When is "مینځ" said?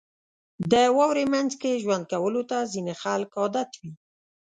1.31-1.51